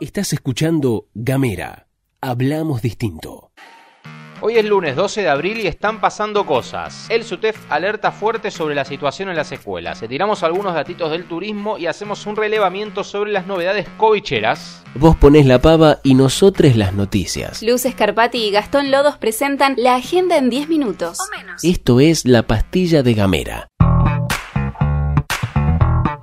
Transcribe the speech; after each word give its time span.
Estás 0.00 0.32
escuchando 0.32 1.08
Gamera. 1.14 1.88
Hablamos 2.20 2.82
distinto. 2.82 3.50
Hoy 4.40 4.58
es 4.58 4.64
lunes 4.64 4.94
12 4.94 5.22
de 5.22 5.28
abril 5.28 5.58
y 5.60 5.66
están 5.66 6.00
pasando 6.00 6.44
cosas. 6.44 7.06
El 7.08 7.24
SUTEF 7.24 7.56
alerta 7.70 8.12
fuerte 8.12 8.50
sobre 8.50 8.74
la 8.74 8.84
situación 8.84 9.30
en 9.30 9.36
las 9.36 9.50
escuelas. 9.52 9.98
Se 9.98 10.06
tiramos 10.06 10.42
algunos 10.42 10.74
datitos 10.74 11.10
del 11.10 11.24
turismo 11.24 11.78
y 11.78 11.86
hacemos 11.86 12.26
un 12.26 12.36
relevamiento 12.36 13.02
sobre 13.04 13.32
las 13.32 13.46
novedades 13.46 13.88
covicheras. 13.96 14.84
Vos 14.94 15.16
ponés 15.16 15.46
la 15.46 15.60
pava 15.60 15.98
y 16.04 16.14
nosotros 16.14 16.76
las 16.76 16.92
noticias. 16.92 17.62
Luz 17.62 17.86
Escarpati 17.86 18.38
y 18.38 18.50
Gastón 18.50 18.90
Lodos 18.90 19.16
presentan 19.16 19.74
la 19.78 19.94
agenda 19.94 20.36
en 20.36 20.50
10 20.50 20.68
minutos. 20.68 21.18
O 21.18 21.36
menos. 21.36 21.64
Esto 21.64 22.00
es 22.00 22.26
la 22.26 22.42
pastilla 22.42 23.02
de 23.02 23.14
Gamera. 23.14 23.68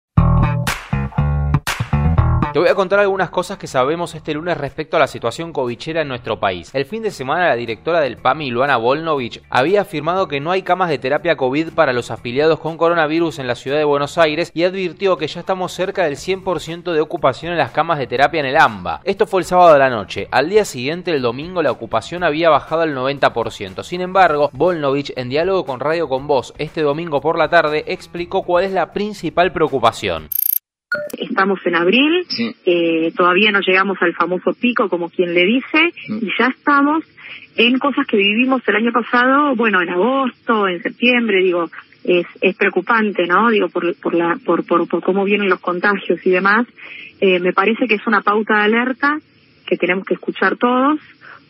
Te 2.53 2.59
voy 2.59 2.69
a 2.69 2.75
contar 2.75 2.99
algunas 2.99 3.31
cosas 3.31 3.59
que 3.59 3.69
sabemos 3.69 4.16
este 4.16 4.34
lunes 4.34 4.59
respecto 4.59 4.97
a 4.97 5.00
la 5.00 5.06
situación 5.06 5.53
covichera 5.53 6.03
en 6.03 6.09
nuestro 6.09 6.41
país. 6.41 6.75
El 6.75 6.84
fin 6.84 7.00
de 7.00 7.12
semana 7.12 7.47
la 7.47 7.55
directora 7.55 8.00
del 8.00 8.16
PAMI, 8.16 8.50
Luana 8.50 8.77
Volnovich, 8.77 9.41
había 9.50 9.83
afirmado 9.83 10.27
que 10.27 10.41
no 10.41 10.50
hay 10.50 10.62
camas 10.62 10.89
de 10.89 10.99
terapia 10.99 11.37
COVID 11.37 11.71
para 11.75 11.93
los 11.93 12.10
afiliados 12.10 12.59
con 12.59 12.77
coronavirus 12.77 13.39
en 13.39 13.47
la 13.47 13.55
ciudad 13.55 13.78
de 13.78 13.84
Buenos 13.84 14.19
Aires 14.19 14.50
y 14.53 14.65
advirtió 14.65 15.16
que 15.16 15.28
ya 15.28 15.39
estamos 15.39 15.72
cerca 15.72 16.03
del 16.03 16.16
100% 16.16 16.93
de 16.93 17.00
ocupación 17.00 17.53
en 17.53 17.59
las 17.59 17.71
camas 17.71 18.00
de 18.00 18.09
terapia 18.09 18.41
en 18.41 18.47
el 18.47 18.56
AMBA. 18.56 19.03
Esto 19.05 19.28
fue 19.28 19.43
el 19.43 19.47
sábado 19.47 19.72
de 19.75 19.78
la 19.78 19.91
noche. 19.91 20.27
Al 20.33 20.49
día 20.49 20.65
siguiente, 20.65 21.12
el 21.12 21.22
domingo, 21.22 21.62
la 21.62 21.71
ocupación 21.71 22.25
había 22.25 22.50
bajado 22.50 22.83
al 22.83 22.97
90%. 22.97 23.84
Sin 23.84 24.00
embargo, 24.00 24.50
Volnovich, 24.53 25.12
en 25.15 25.28
diálogo 25.28 25.65
con 25.65 25.78
Radio 25.78 26.09
Con 26.09 26.27
Voz 26.27 26.53
este 26.59 26.83
domingo 26.83 27.21
por 27.21 27.39
la 27.39 27.49
tarde, 27.49 27.84
explicó 27.87 28.43
cuál 28.43 28.65
es 28.65 28.72
la 28.72 28.93
principal 28.93 29.53
preocupación. 29.53 30.28
Estamos 31.41 31.65
en 31.65 31.75
abril, 31.75 32.27
eh, 32.67 33.12
todavía 33.17 33.51
no 33.51 33.61
llegamos 33.61 33.97
al 34.03 34.12
famoso 34.12 34.53
pico, 34.53 34.91
como 34.91 35.09
quien 35.09 35.33
le 35.33 35.47
dice, 35.47 35.91
y 36.06 36.28
ya 36.39 36.49
estamos 36.49 37.03
en 37.56 37.78
cosas 37.78 38.06
que 38.06 38.19
vivimos 38.19 38.61
el 38.67 38.77
año 38.77 38.93
pasado, 38.93 39.56
bueno, 39.56 39.81
en 39.81 39.89
agosto, 39.89 40.69
en 40.69 40.83
septiembre, 40.83 41.43
digo, 41.43 41.71
es, 42.05 42.27
es 42.43 42.55
preocupante, 42.56 43.27
¿no? 43.27 43.49
Digo, 43.49 43.71
por, 43.71 43.95
por, 44.03 44.15
la, 44.15 44.39
por, 44.45 44.67
por, 44.67 44.87
por 44.87 45.03
cómo 45.03 45.25
vienen 45.25 45.49
los 45.49 45.61
contagios 45.61 46.21
y 46.27 46.28
demás. 46.28 46.67
Eh, 47.23 47.41
me 47.41 47.55
parece 47.55 47.89
que 47.89 47.95
es 47.95 48.07
una 48.07 48.21
pauta 48.21 48.59
de 48.59 48.65
alerta 48.65 49.19
que 49.67 49.78
tenemos 49.78 50.05
que 50.05 50.15
escuchar 50.15 50.59
todos, 50.59 51.01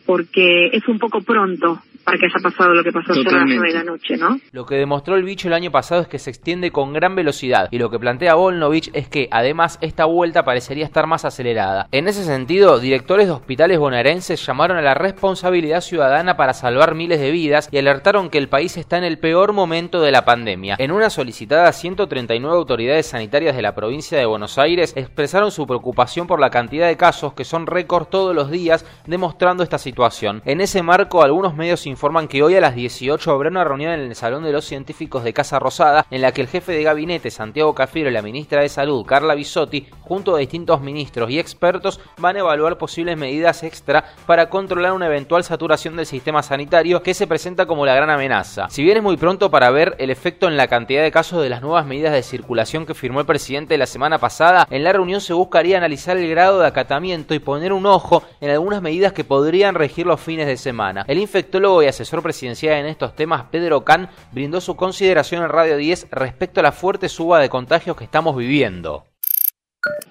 porque 0.07 0.69
es 0.69 0.87
un 0.87 1.01
poco 1.01 1.21
pronto 1.23 1.83
para 2.05 2.19
que 2.19 2.27
haya 2.27 2.43
pasado 2.43 2.75
lo 2.75 2.85
que 2.85 2.93
pasó 2.93 3.13
ayer 3.13 3.29
a 3.29 3.39
las 3.39 3.47
nueve 3.47 3.69
de 3.69 3.75
la 3.75 3.85
noche, 3.85 4.17
¿no? 4.17 4.41
Lo 4.53 4.67
que 4.67 4.77
demostró 4.77 5.17
el 5.17 5.25
bicho 5.25 5.49
el 5.49 5.55
año 5.55 5.71
pasado 5.71 6.03
es 6.03 6.09
que 6.09 6.19
se 6.19 6.31
extiende 6.31 6.71
con 6.71 6.93
gran 6.93 7.15
velocidad 7.15 7.69
y 7.71 7.79
lo 7.79 7.91
que 7.91 7.99
plantea 7.99 8.35
Volnovich 8.35 8.91
es 8.93 9.09
que 9.09 9.29
además 9.31 9.79
esta 9.81 10.05
vuelta 10.05 10.45
parecería 10.45 10.85
estar 10.85 11.07
más 11.07 11.25
acelerada. 11.25 11.89
En 11.93 12.09
ese 12.09 12.25
sentido, 12.25 12.79
directores 12.79 13.27
de 13.27 13.33
hospitales 13.33 13.79
bonaerenses 13.79 14.45
llamaron 14.45 14.77
a 14.77 14.83
la 14.83 14.95
responsabilidad 14.95 15.81
ciudadana 15.81 16.37
para 16.37 16.55
salvar 16.55 16.95
miles 16.95 17.21
de 17.21 17.31
vidas 17.31 17.69
y 17.71 17.79
alertaron 17.79 18.31
que 18.31 18.39
el 18.39 18.49
país 18.49 18.77
está 18.77 18.99
en 18.99 19.05
el 19.05 19.19
peor 19.19 19.53
momento 19.53 20.01
de 20.01 20.13
la 20.13 20.25
pandemia. 20.25 20.77
En 20.79 20.93
una 20.93 21.11
solicitada, 21.11 21.73
139 21.73 22.57
autoridades 22.57 23.07
sanitarias 23.07 23.57
de 23.57 23.63
la 23.63 23.75
provincia 23.75 24.19
de 24.19 24.27
Buenos 24.27 24.59
Aires 24.59 24.93
expresaron 24.97 25.51
su 25.51 25.67
preocupación 25.67 26.27
por 26.27 26.41
la 26.41 26.51
cantidad 26.51 26.89
de 26.89 26.97
casos 26.97 27.35
que 27.35 27.45
son 27.45 27.67
récord 27.67 28.07
todos 28.07 28.35
los 28.35 28.51
días 28.51 28.85
demostrando 29.07 29.63
esta 29.63 29.79
situación. 29.79 30.43
En 30.45 30.61
ese 30.61 30.83
marco, 30.83 31.23
algunos 31.23 31.55
medios 31.55 31.87
informan 31.91 32.29
que 32.29 32.43
hoy 32.43 32.55
a 32.55 32.61
las 32.61 32.75
18 32.75 33.31
habrá 33.31 33.51
una 33.51 33.65
reunión 33.65 33.93
en 33.93 34.01
el 34.01 34.15
Salón 34.15 34.45
de 34.45 34.53
los 34.53 34.65
Científicos 34.65 35.25
de 35.25 35.33
Casa 35.33 35.59
Rosada 35.59 36.07
en 36.11 36.23
la 36.23 36.33
que 36.33 36.41
el 36.41 36.49
jefe 36.49 36.73
de 36.73 36.83
gabinete 36.83 37.31
Santiago 37.31 37.75
Cafiero 37.75 38.09
y 38.09 38.13
la 38.13 38.23
ministra 38.23 38.63
de 38.63 38.69
Salud 38.69 39.05
Carla 39.05 39.35
Bisotti, 39.35 39.87
junto 40.11 40.35
a 40.35 40.41
distintos 40.41 40.81
ministros 40.81 41.31
y 41.31 41.39
expertos, 41.39 42.01
van 42.19 42.35
a 42.35 42.41
evaluar 42.41 42.79
posibles 42.79 43.17
medidas 43.17 43.63
extra 43.63 44.05
para 44.27 44.51
controlar 44.51 44.93
una 44.93 45.07
eventual 45.07 45.45
saturación 45.45 45.95
del 45.95 46.05
sistema 46.05 46.43
sanitario 46.43 47.01
que 47.01 47.15
se 47.15 47.29
presenta 47.29 47.67
como 47.67 47.87
la 47.87 47.95
gran 47.95 48.11
amenaza. 48.11 48.69
Si 48.71 48.83
bien 48.83 48.97
es 48.97 49.05
muy 49.05 49.17
pronto 49.17 49.53
para 49.53 49.71
ver 49.71 49.95
el 50.01 50.11
efecto 50.11 50.49
en 50.49 50.57
la 50.57 50.67
cantidad 50.67 51.05
de 51.05 51.13
casos 51.13 51.41
de 51.41 51.49
las 51.49 51.63
nuevas 51.63 51.87
medidas 51.87 52.13
de 52.13 52.25
circulación 52.25 52.87
que 52.87 52.95
firmó 52.95 53.21
el 53.21 53.27
presidente 53.27 53.79
la 53.79 53.87
semana 53.87 54.19
pasada, 54.19 54.67
en 54.69 54.83
la 54.83 54.93
reunión 54.93 55.21
se 55.21 55.33
buscaría 55.33 55.77
analizar 55.77 56.17
el 56.17 56.29
grado 56.29 56.59
de 56.59 56.67
acatamiento 56.67 57.33
y 57.33 57.39
poner 57.39 57.73
un 57.73 57.87
ojo 57.87 58.25
en 58.41 58.51
algunas 58.51 58.83
medidas 58.83 59.13
que 59.13 59.23
podrían 59.23 59.77
regir 59.77 60.07
los 60.07 60.21
fines 60.21 60.49
de 60.49 60.57
semana. 60.57 61.05
El 61.07 61.19
infectólogo 61.19 61.85
y 61.85 61.87
asesor 61.87 62.21
presidencial 62.21 62.79
en 62.79 62.87
estos 62.87 63.15
temas, 63.15 63.45
Pedro 63.53 63.85
Can, 63.85 64.11
brindó 64.33 64.61
su 64.61 64.75
consideración 64.75 65.45
en 65.45 65.51
Radio 65.51 65.77
10 65.77 66.09
respecto 66.11 66.59
a 66.59 66.65
la 66.65 66.73
fuerte 66.73 67.09
suba 67.09 67.39
de 67.39 67.49
contagios 67.49 67.97
que 67.97 68.03
estamos 68.03 68.35
viviendo. 68.35 69.10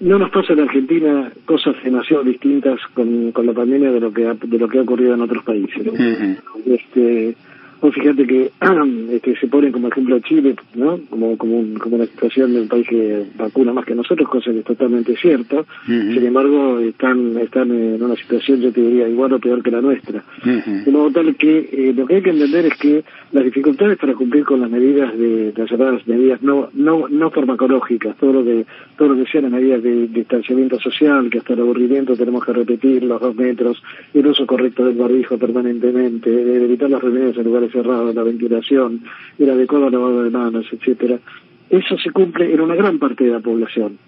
No 0.00 0.18
nos 0.18 0.30
pasa 0.30 0.52
en 0.52 0.60
Argentina 0.60 1.30
cosas 1.44 1.76
demasiado 1.84 2.24
distintas 2.24 2.80
con, 2.94 3.30
con 3.32 3.46
la 3.46 3.52
pandemia 3.52 3.92
de 3.92 4.00
lo 4.00 4.12
que 4.12 4.26
ha, 4.26 4.34
de 4.34 4.58
lo 4.58 4.68
que 4.68 4.78
ha 4.78 4.82
ocurrido 4.82 5.14
en 5.14 5.20
otros 5.20 5.44
países. 5.44 5.86
Este 6.66 7.36
Vos 7.80 7.94
fíjate 7.94 8.26
que 8.26 8.50
este, 9.10 9.36
se 9.36 9.46
pone 9.46 9.72
como 9.72 9.88
ejemplo 9.88 10.18
Chile, 10.20 10.54
¿no? 10.74 11.00
Como, 11.08 11.36
como, 11.38 11.78
como 11.78 11.96
una 11.96 12.06
situación 12.06 12.52
de 12.52 12.62
un 12.62 12.68
país 12.68 12.86
que 12.86 13.24
vacuna 13.36 13.72
más 13.72 13.84
que 13.86 13.94
nosotros, 13.94 14.28
cosa 14.28 14.50
que 14.50 14.58
es 14.58 14.64
totalmente 14.64 15.16
cierto. 15.16 15.66
Sin 15.86 16.24
embargo, 16.24 16.78
están, 16.78 17.36
están 17.38 17.70
en 17.70 18.02
una 18.02 18.16
situación, 18.16 18.60
yo 18.60 18.72
te 18.72 18.80
diría, 18.80 19.08
igual 19.08 19.32
o 19.32 19.38
peor 19.38 19.62
que 19.62 19.70
la 19.70 19.80
nuestra. 19.80 20.22
De 20.44 20.90
modo 20.90 21.10
tal 21.10 21.34
que 21.36 21.68
eh, 21.72 21.94
lo 21.96 22.06
que 22.06 22.16
hay 22.16 22.22
que 22.22 22.30
entender 22.30 22.66
es 22.66 22.74
que 22.74 23.04
las 23.32 23.44
dificultades 23.44 23.98
para 23.98 24.14
cumplir 24.14 24.44
con 24.44 24.60
las 24.60 24.70
medidas 24.70 25.16
de, 25.16 25.52
las 25.56 25.70
llamadas 25.70 26.06
medidas 26.06 26.42
no, 26.42 26.68
no, 26.74 27.08
no 27.08 27.30
farmacológicas, 27.30 28.16
todo 28.16 28.32
lo 28.34 28.44
que, 28.44 28.66
todo 28.96 29.08
lo 29.08 29.24
que 29.24 29.30
sean 29.30 29.44
las 29.44 29.52
medidas 29.52 29.82
de 29.82 30.08
distanciamiento 30.08 30.78
social, 30.78 31.30
que 31.30 31.38
hasta 31.38 31.54
el 31.54 31.60
aburrimiento 31.60 32.16
tenemos 32.16 32.44
que 32.44 32.52
repetir 32.52 33.02
los 33.04 33.20
dos 33.20 33.34
metros, 33.34 33.82
el 34.12 34.26
uso 34.26 34.46
correcto 34.46 34.84
del 34.84 34.96
barbijo 34.96 35.38
permanentemente, 35.38 36.30
evitar 36.64 36.90
las 36.90 37.02
reuniones 37.02 37.36
en 37.36 37.44
lugares 37.44 37.69
cerrado, 37.70 38.12
la 38.12 38.22
ventilación, 38.22 39.02
el 39.38 39.50
adecuado 39.50 39.90
lavado 39.90 40.22
de 40.22 40.30
manos, 40.30 40.66
etcétera, 40.70 41.18
eso 41.68 41.96
se 41.98 42.10
cumple 42.10 42.52
en 42.52 42.60
una 42.60 42.74
gran 42.74 42.98
parte 42.98 43.24
de 43.24 43.30
la 43.30 43.40
población. 43.40 43.98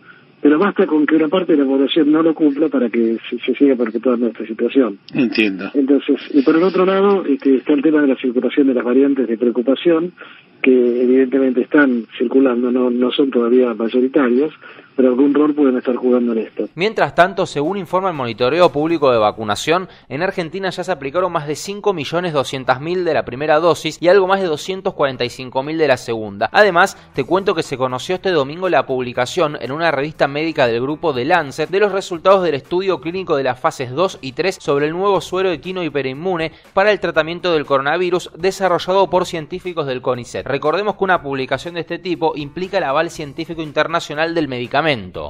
Pero 0.42 0.58
basta 0.58 0.86
con 0.88 1.06
que 1.06 1.14
una 1.14 1.28
parte 1.28 1.52
de 1.52 1.58
la 1.58 1.64
población 1.64 2.10
no 2.10 2.20
lo 2.20 2.34
cumpla 2.34 2.68
para 2.68 2.90
que 2.90 3.16
se, 3.30 3.54
siga 3.54 3.76
perpetuando 3.76 4.26
esta 4.26 4.44
situación. 4.44 4.98
Entiendo. 5.14 5.70
Entonces, 5.72 6.16
y 6.34 6.42
por 6.42 6.56
el 6.56 6.64
otro 6.64 6.84
lado, 6.84 7.24
este, 7.24 7.58
está 7.58 7.74
el 7.74 7.82
tema 7.82 8.02
de 8.02 8.08
la 8.08 8.16
circulación 8.16 8.66
de 8.66 8.74
las 8.74 8.84
variantes 8.84 9.28
de 9.28 9.38
preocupación, 9.38 10.12
que 10.60 11.02
evidentemente 11.02 11.60
están 11.60 12.06
circulando, 12.18 12.72
no, 12.72 12.90
no 12.90 13.12
son 13.12 13.30
todavía 13.30 13.72
mayoritarias, 13.74 14.50
pero 14.96 15.08
algún 15.08 15.34
rol 15.34 15.54
pueden 15.54 15.76
estar 15.76 15.96
jugando 15.96 16.32
en 16.32 16.38
esto. 16.38 16.68
Mientras 16.74 17.14
tanto, 17.14 17.46
según 17.46 17.76
informa 17.78 18.10
el 18.10 18.16
monitoreo 18.16 18.70
público 18.70 19.10
de 19.10 19.18
vacunación, 19.18 19.88
en 20.08 20.22
Argentina 20.22 20.70
ya 20.70 20.84
se 20.84 20.92
aplicaron 20.92 21.32
más 21.32 21.46
de 21.46 21.54
5.200.000 21.54 23.02
de 23.02 23.14
la 23.14 23.24
primera 23.24 23.58
dosis 23.58 23.98
y 24.00 24.08
algo 24.08 24.26
más 24.26 24.40
de 24.40 24.48
245.000 24.48 25.76
de 25.76 25.88
la 25.88 25.96
segunda. 25.96 26.48
Además, 26.52 26.96
te 27.14 27.24
cuento 27.24 27.54
que 27.54 27.62
se 27.62 27.76
conoció 27.76 28.16
este 28.16 28.30
domingo 28.30 28.68
la 28.68 28.86
publicación 28.86 29.56
en 29.60 29.72
una 29.72 29.90
revista 29.90 30.28
médica 30.32 30.66
del 30.66 30.82
grupo 30.82 31.12
de 31.12 31.24
Lancet 31.24 31.70
de 31.70 31.78
los 31.78 31.92
resultados 31.92 32.42
del 32.42 32.54
estudio 32.54 33.00
clínico 33.00 33.36
de 33.36 33.44
las 33.44 33.60
fases 33.60 33.92
2 33.92 34.18
y 34.20 34.32
3 34.32 34.58
sobre 34.60 34.86
el 34.86 34.92
nuevo 34.92 35.20
suero 35.20 35.52
equino 35.52 35.84
hiperinmune 35.84 36.50
para 36.74 36.90
el 36.90 36.98
tratamiento 36.98 37.52
del 37.52 37.66
coronavirus 37.66 38.30
desarrollado 38.36 39.08
por 39.08 39.26
científicos 39.26 39.86
del 39.86 40.02
CONICET. 40.02 40.46
Recordemos 40.46 40.96
que 40.96 41.04
una 41.04 41.22
publicación 41.22 41.74
de 41.74 41.80
este 41.80 42.00
tipo 42.00 42.32
implica 42.34 42.78
el 42.78 42.84
aval 42.84 43.10
científico 43.10 43.62
internacional 43.62 44.34
del 44.34 44.48
medicamento 44.48 44.72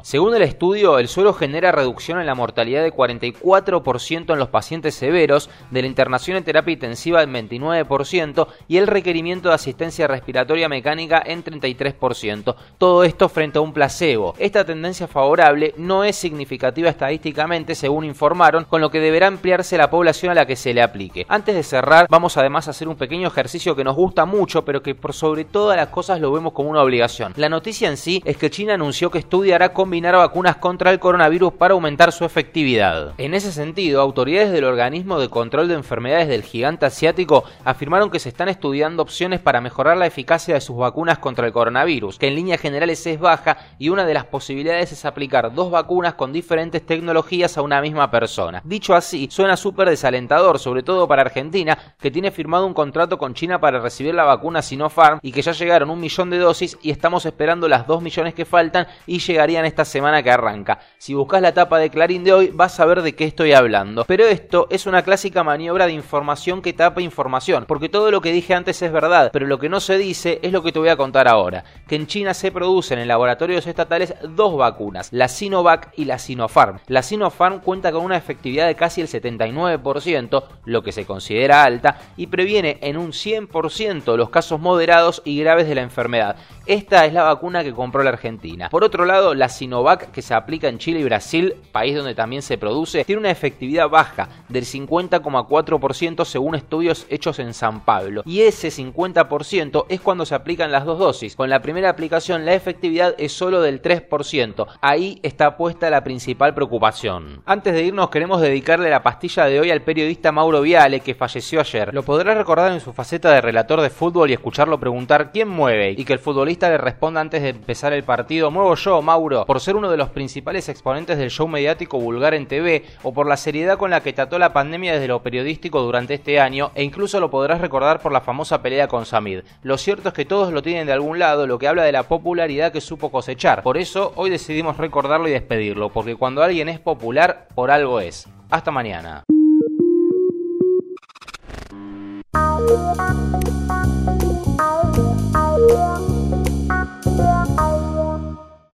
según 0.02 0.36
el 0.36 0.42
estudio, 0.42 1.00
el 1.00 1.08
suero 1.08 1.32
genera 1.32 1.72
reducción 1.72 2.20
en 2.20 2.26
la 2.26 2.36
mortalidad 2.36 2.84
de 2.84 2.92
44% 2.92 4.32
en 4.32 4.38
los 4.38 4.50
pacientes 4.50 4.94
severos, 4.94 5.50
de 5.72 5.82
la 5.82 5.88
internación 5.88 6.36
en 6.36 6.44
terapia 6.44 6.74
intensiva 6.74 7.22
en 7.22 7.32
29% 7.32 8.46
y 8.68 8.76
el 8.76 8.86
requerimiento 8.86 9.48
de 9.48 9.56
asistencia 9.56 10.06
respiratoria 10.06 10.68
mecánica 10.68 11.20
en 11.24 11.42
33%. 11.42 12.54
Todo 12.78 13.02
esto 13.02 13.28
frente 13.28 13.58
a 13.58 13.62
un 13.62 13.72
placebo. 13.72 14.34
Esta 14.38 14.64
tendencia 14.64 14.91
favorable 15.06 15.74
no 15.76 16.04
es 16.04 16.16
significativa 16.16 16.88
estadísticamente, 16.88 17.74
según 17.74 18.04
informaron, 18.04 18.64
con 18.64 18.80
lo 18.80 18.90
que 18.90 19.00
deberá 19.00 19.26
ampliarse 19.26 19.76
la 19.76 19.90
población 19.90 20.32
a 20.32 20.34
la 20.34 20.46
que 20.46 20.56
se 20.56 20.72
le 20.72 20.82
aplique. 20.82 21.26
Antes 21.28 21.54
de 21.54 21.62
cerrar, 21.62 22.06
vamos 22.08 22.36
además 22.36 22.68
a 22.68 22.70
hacer 22.70 22.88
un 22.88 22.96
pequeño 22.96 23.28
ejercicio 23.28 23.76
que 23.76 23.84
nos 23.84 23.96
gusta 23.96 24.24
mucho, 24.24 24.64
pero 24.64 24.82
que 24.82 24.94
por 24.94 25.12
sobre 25.12 25.44
todas 25.44 25.76
las 25.76 25.88
cosas 25.88 26.20
lo 26.20 26.32
vemos 26.32 26.52
como 26.52 26.70
una 26.70 26.82
obligación. 26.82 27.34
La 27.36 27.48
noticia 27.48 27.88
en 27.88 27.96
sí 27.96 28.22
es 28.24 28.36
que 28.36 28.50
China 28.50 28.74
anunció 28.74 29.10
que 29.10 29.18
estudia 29.18 29.42
estudiará 29.42 29.72
combinar 29.72 30.14
vacunas 30.14 30.56
contra 30.58 30.92
el 30.92 31.00
coronavirus 31.00 31.54
para 31.54 31.74
aumentar 31.74 32.12
su 32.12 32.24
efectividad. 32.24 33.14
En 33.18 33.34
ese 33.34 33.50
sentido, 33.50 34.00
autoridades 34.00 34.52
del 34.52 34.62
organismo 34.62 35.18
de 35.18 35.28
control 35.28 35.66
de 35.66 35.74
enfermedades 35.74 36.28
del 36.28 36.44
gigante 36.44 36.86
asiático 36.86 37.42
afirmaron 37.64 38.08
que 38.08 38.20
se 38.20 38.28
están 38.28 38.48
estudiando 38.48 39.02
opciones 39.02 39.40
para 39.40 39.60
mejorar 39.60 39.96
la 39.96 40.06
eficacia 40.06 40.54
de 40.54 40.60
sus 40.60 40.76
vacunas 40.76 41.18
contra 41.18 41.44
el 41.44 41.52
coronavirus, 41.52 42.20
que 42.20 42.28
en 42.28 42.36
líneas 42.36 42.60
generales 42.60 43.04
es 43.04 43.18
baja 43.18 43.58
y 43.80 43.88
una 43.88 44.04
de 44.04 44.14
las 44.14 44.26
posibilidades 44.26 44.81
es 44.90 45.04
aplicar 45.04 45.54
dos 45.54 45.70
vacunas 45.70 46.14
con 46.14 46.32
diferentes 46.32 46.84
tecnologías 46.84 47.56
a 47.56 47.62
una 47.62 47.80
misma 47.80 48.10
persona. 48.10 48.60
Dicho 48.64 48.94
así, 48.94 49.28
suena 49.30 49.56
súper 49.56 49.88
desalentador, 49.88 50.58
sobre 50.58 50.82
todo 50.82 51.06
para 51.06 51.22
Argentina, 51.22 51.78
que 52.00 52.10
tiene 52.10 52.32
firmado 52.32 52.66
un 52.66 52.74
contrato 52.74 53.18
con 53.18 53.34
China 53.34 53.60
para 53.60 53.78
recibir 53.78 54.14
la 54.14 54.24
vacuna 54.24 54.62
Sinopharm 54.62 55.20
y 55.22 55.30
que 55.30 55.42
ya 55.42 55.52
llegaron 55.52 55.90
un 55.90 56.00
millón 56.00 56.30
de 56.30 56.38
dosis 56.38 56.76
y 56.82 56.90
estamos 56.90 57.24
esperando 57.26 57.68
las 57.68 57.86
dos 57.86 58.02
millones 58.02 58.34
que 58.34 58.44
faltan 58.44 58.86
y 59.06 59.20
llegarían 59.20 59.64
esta 59.64 59.84
semana 59.84 60.22
que 60.22 60.30
arranca. 60.30 60.80
Si 60.98 61.14
buscas 61.14 61.42
la 61.42 61.54
tapa 61.54 61.78
de 61.78 61.90
Clarín 61.90 62.24
de 62.24 62.32
hoy 62.32 62.50
vas 62.52 62.80
a 62.80 62.86
ver 62.86 63.02
de 63.02 63.14
qué 63.14 63.24
estoy 63.24 63.52
hablando. 63.52 64.04
Pero 64.06 64.24
esto 64.24 64.66
es 64.70 64.86
una 64.86 65.02
clásica 65.02 65.44
maniobra 65.44 65.86
de 65.86 65.92
información 65.92 66.62
que 66.62 66.72
tapa 66.72 67.02
información, 67.02 67.64
porque 67.68 67.88
todo 67.88 68.10
lo 68.10 68.20
que 68.20 68.32
dije 68.32 68.54
antes 68.54 68.80
es 68.82 68.90
verdad, 68.90 69.30
pero 69.32 69.46
lo 69.46 69.58
que 69.58 69.68
no 69.68 69.80
se 69.80 69.98
dice 69.98 70.40
es 70.42 70.52
lo 70.52 70.62
que 70.62 70.72
te 70.72 70.78
voy 70.78 70.88
a 70.88 70.96
contar 70.96 71.28
ahora, 71.28 71.64
que 71.86 71.96
en 71.96 72.06
China 72.06 72.34
se 72.34 72.50
producen 72.50 72.98
en 72.98 73.08
laboratorios 73.08 73.66
estatales 73.66 74.14
dos 74.22 74.56
vacunas, 74.62 75.08
la 75.12 75.28
Sinovac 75.28 75.92
y 75.96 76.04
la 76.04 76.18
Sinopharm. 76.18 76.78
La 76.86 77.02
Sinopharm 77.02 77.60
cuenta 77.60 77.92
con 77.92 78.04
una 78.04 78.16
efectividad 78.16 78.66
de 78.66 78.76
casi 78.76 79.00
el 79.00 79.08
79%, 79.08 80.44
lo 80.64 80.82
que 80.82 80.92
se 80.92 81.04
considera 81.04 81.64
alta, 81.64 81.98
y 82.16 82.28
previene 82.28 82.78
en 82.80 82.96
un 82.96 83.10
100% 83.10 84.16
los 84.16 84.30
casos 84.30 84.60
moderados 84.60 85.22
y 85.24 85.40
graves 85.40 85.68
de 85.68 85.74
la 85.74 85.82
enfermedad. 85.82 86.36
Esta 86.66 87.04
es 87.06 87.12
la 87.12 87.24
vacuna 87.24 87.64
que 87.64 87.74
compró 87.74 88.02
la 88.02 88.10
Argentina. 88.10 88.68
Por 88.68 88.84
otro 88.84 89.04
lado, 89.04 89.34
la 89.34 89.48
Sinovac, 89.48 90.12
que 90.12 90.22
se 90.22 90.34
aplica 90.34 90.68
en 90.68 90.78
Chile 90.78 91.00
y 91.00 91.04
Brasil, 91.04 91.56
país 91.72 91.96
donde 91.96 92.14
también 92.14 92.42
se 92.42 92.56
produce, 92.56 93.04
tiene 93.04 93.20
una 93.20 93.30
efectividad 93.30 93.88
baja 93.88 94.28
del 94.48 94.64
50,4% 94.64 96.24
según 96.24 96.54
estudios 96.54 97.06
hechos 97.10 97.38
en 97.40 97.52
San 97.52 97.84
Pablo. 97.84 98.22
Y 98.24 98.42
ese 98.42 98.68
50% 98.68 99.86
es 99.88 100.00
cuando 100.00 100.24
se 100.24 100.34
aplican 100.34 100.70
las 100.70 100.84
dos 100.84 100.98
dosis. 100.98 101.34
Con 101.34 101.50
la 101.50 101.62
primera 101.62 101.90
aplicación 101.90 102.44
la 102.44 102.54
efectividad 102.54 103.14
es 103.18 103.32
solo 103.32 103.60
del 103.60 103.82
3%. 103.82 104.51
Ahí 104.80 105.18
está 105.22 105.56
puesta 105.56 105.90
la 105.90 106.04
principal 106.04 106.54
preocupación. 106.54 107.42
Antes 107.46 107.74
de 107.74 107.82
irnos 107.82 108.10
queremos 108.10 108.40
dedicarle 108.40 108.90
la 108.90 109.02
pastilla 109.02 109.46
de 109.46 109.60
hoy 109.60 109.70
al 109.70 109.82
periodista 109.82 110.32
Mauro 110.32 110.60
Viale 110.60 111.00
que 111.00 111.14
falleció 111.14 111.60
ayer. 111.60 111.92
Lo 111.92 112.02
podrá 112.02 112.34
recordar 112.34 112.72
en 112.72 112.80
su 112.80 112.92
faceta 112.92 113.30
de 113.30 113.40
relator 113.40 113.80
de 113.80 113.90
fútbol 113.90 114.30
y 114.30 114.34
escucharlo 114.34 114.78
preguntar 114.78 115.30
quién 115.32 115.48
mueve 115.48 115.92
y 115.96 116.04
que 116.04 116.12
el 116.12 116.18
futbolista 116.18 116.68
le 116.68 116.78
responda 116.78 117.20
antes 117.20 117.42
de 117.42 117.50
empezar 117.50 117.92
el 117.92 118.04
partido, 118.04 118.50
muevo 118.50 118.74
yo, 118.74 119.00
Mauro, 119.02 119.46
por 119.46 119.60
ser 119.60 119.76
uno 119.76 119.90
de 119.90 119.96
los 119.96 120.10
principales 120.10 120.68
exponentes 120.68 121.18
del 121.18 121.30
show 121.30 121.48
mediático 121.48 121.98
vulgar 121.98 122.34
en 122.34 122.46
TV 122.46 122.84
o 123.02 123.12
por 123.12 123.26
la 123.26 123.36
seriedad 123.36 123.78
con 123.78 123.90
la 123.90 124.02
que 124.02 124.12
trató 124.12 124.38
la 124.38 124.52
pandemia 124.52 124.92
desde 124.92 125.08
lo 125.08 125.22
periodístico 125.22 125.82
durante 125.82 126.14
este 126.14 126.40
año 126.40 126.70
e 126.74 126.82
incluso 126.82 127.20
lo 127.20 127.30
podrás 127.30 127.60
recordar 127.60 128.00
por 128.00 128.12
la 128.12 128.20
famosa 128.20 128.62
pelea 128.62 128.88
con 128.88 129.06
Samid. 129.06 129.40
Lo 129.62 129.78
cierto 129.78 130.08
es 130.08 130.14
que 130.14 130.24
todos 130.24 130.52
lo 130.52 130.62
tienen 130.62 130.86
de 130.86 130.92
algún 130.92 131.18
lado, 131.18 131.46
lo 131.46 131.58
que 131.58 131.68
habla 131.68 131.84
de 131.84 131.92
la 131.92 132.04
popularidad 132.04 132.72
que 132.72 132.80
supo 132.80 133.10
cosechar. 133.10 133.62
Por 133.62 133.78
eso 133.78 134.12
hoy 134.16 134.30
decidimos 134.42 134.76
recordarlo 134.76 135.28
y 135.28 135.30
despedirlo, 135.30 135.90
porque 135.90 136.16
cuando 136.16 136.42
alguien 136.42 136.68
es 136.68 136.80
popular, 136.80 137.46
por 137.54 137.70
algo 137.70 138.00
es. 138.00 138.28
Hasta 138.50 138.72
mañana. 138.72 139.22